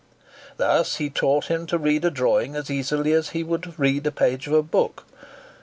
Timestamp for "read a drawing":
1.77-2.55